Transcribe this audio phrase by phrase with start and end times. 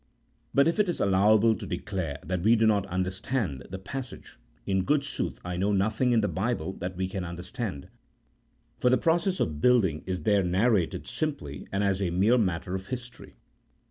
[0.51, 4.83] But if it is allowable to declare that we do not understand the passage, in
[4.83, 7.87] good sooth I know nothing in the Bible that we can understand;
[8.79, 12.87] for the process of building is there narrated simply and as a mere matter of
[12.87, 13.35] history.